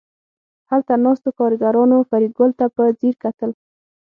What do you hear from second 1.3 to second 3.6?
کارګرانو فریدګل ته په ځیر کتل